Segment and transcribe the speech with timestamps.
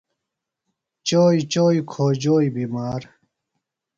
[1.07, 3.01] چوئی چوئی کھوجوئی بِمار